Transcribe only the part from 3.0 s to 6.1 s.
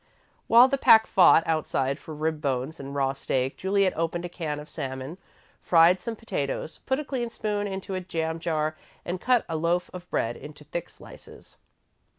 steak, Juliet opened a can of salmon, fried